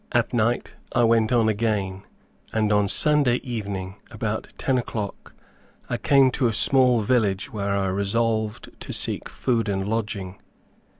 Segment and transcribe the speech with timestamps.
[0.11, 2.01] At night I went on again,
[2.51, 5.35] and on Sunday evening about ten o'clock
[5.91, 10.39] I came to a small village where I resolved to seek food and lodging.